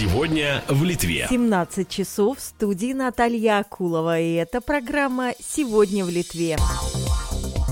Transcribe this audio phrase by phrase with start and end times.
[0.00, 1.26] Сегодня в Литве.
[1.28, 4.18] 17 часов в студии Наталья Акулова.
[4.18, 6.56] И это программа «Сегодня в Литве».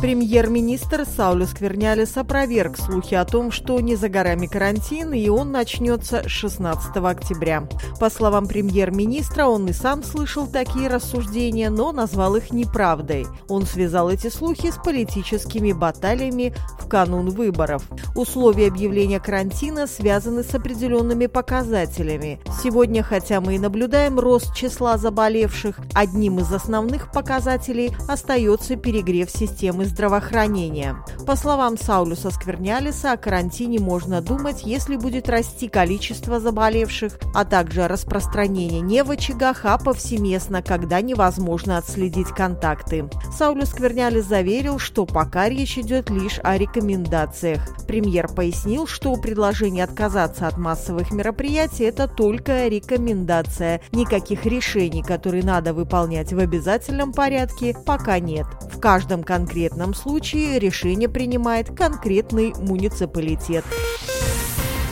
[0.01, 6.29] Премьер-министр Саулю Сквернялис опроверг слухи о том, что не за горами карантин, и он начнется
[6.29, 7.69] 16 октября.
[7.99, 13.27] По словам премьер-министра, он и сам слышал такие рассуждения, но назвал их неправдой.
[13.49, 17.83] Он связал эти слухи с политическими баталиями в канун выборов.
[18.15, 22.41] Условия объявления карантина связаны с определенными показателями.
[22.63, 29.88] Сегодня, хотя мы и наблюдаем рост числа заболевших, одним из основных показателей остается перегрев системы
[29.89, 30.97] здравоохранения.
[31.27, 37.89] По словам Саулюса Сквернялиса, о карантине можно думать, если будет расти количество заболевших, а также
[37.89, 43.09] распространение не в очагах, а повсеместно, когда невозможно отследить контакты.
[43.37, 47.63] Саулюс Сквернялис заверил, что пока речь идет лишь о рекомендациях.
[47.87, 53.81] Премьер пояснил, что предложение отказаться от массовых мероприятий– это только рекомендация.
[53.93, 58.47] Никаких решений, которые надо выполнять в обязательном порядке, пока нет.
[58.73, 63.65] В каждом конкретном конкретном случае решение принимает конкретный муниципалитет.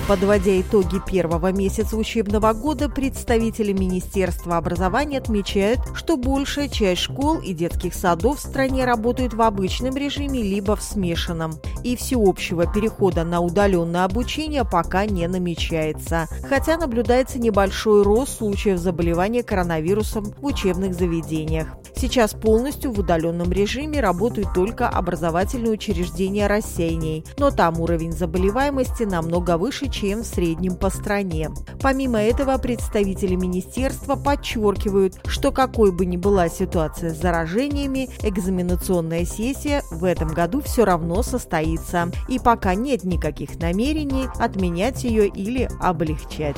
[0.09, 7.53] Подводя итоги первого месяца учебного года, представители Министерства образования отмечают, что большая часть школ и
[7.53, 11.55] детских садов в стране работают в обычном режиме либо в смешанном.
[11.83, 16.29] И всеобщего перехода на удаленное обучение пока не намечается.
[16.49, 21.67] Хотя наблюдается небольшой рост случаев заболевания коронавирусом в учебных заведениях.
[21.99, 29.57] Сейчас полностью в удаленном режиме работают только образовательные учреждения рассеяний, но там уровень заболеваемости намного
[29.57, 31.49] выше, чем в среднем по стране.
[31.81, 39.83] Помимо этого, представители министерства подчеркивают, что какой бы ни была ситуация с заражениями, экзаменационная сессия
[39.91, 46.57] в этом году все равно состоится, и пока нет никаких намерений отменять ее или облегчать.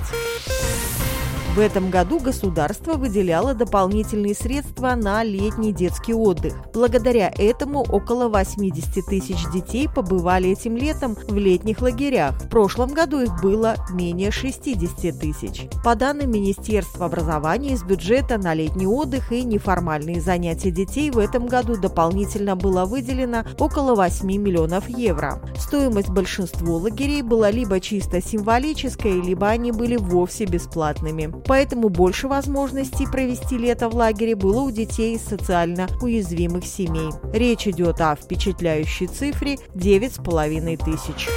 [1.59, 6.55] В этом году государство выделяло дополнительные средства на летний детский отдых.
[6.73, 12.41] Благодаря этому около 80 тысяч детей побывали этим летом в летних лагерях.
[12.41, 15.69] В прошлом году их было менее 60 тысяч.
[15.83, 21.49] По данным Министерства образования, из бюджета на летний отдых и неформальные занятия детей в этом
[21.49, 25.43] году дополнительно было выделено около 8 миллионов евро.
[25.59, 33.07] Стоимость большинства лагерей была либо чисто символической, либо они были вовсе бесплатными поэтому больше возможностей
[33.07, 37.11] провести лето в лагере было у детей из социально уязвимых семей.
[37.33, 41.29] Речь идет о впечатляющей цифре 9,5 тысяч.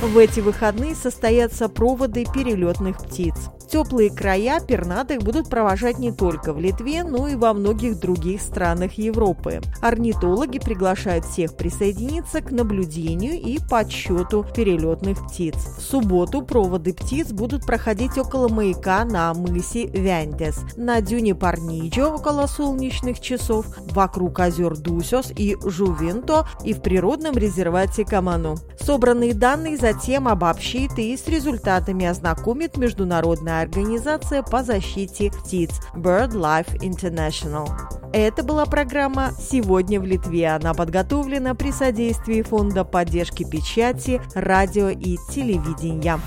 [0.00, 3.34] В эти выходные состоятся проводы перелетных птиц
[3.70, 8.94] теплые края пернатых будут провожать не только в Литве, но и во многих других странах
[8.94, 9.60] Европы.
[9.80, 15.54] Орнитологи приглашают всех присоединиться к наблюдению и подсчету перелетных птиц.
[15.78, 22.46] В субботу проводы птиц будут проходить около маяка на мысе Вянтес, на дюне Парниджо около
[22.46, 28.56] солнечных часов, вокруг озер Дусёс и Жувенто и в природном резервате Каману.
[28.80, 37.68] Собранные данные затем обобщит и с результатами ознакомит Международная организация по защите птиц BirdLife International.
[38.12, 40.48] Это была программа «Сегодня в Литве».
[40.48, 46.20] Она подготовлена при содействии Фонда поддержки печати, радио и телевидения.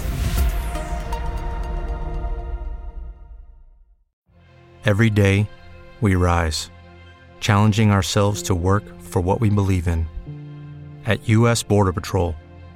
[4.83, 5.47] Every day,
[6.01, 6.69] we rise,
[7.39, 10.07] challenging ourselves to work for what we believe in.
[11.05, 11.63] At U.S.
[11.63, 12.35] Border Patrol,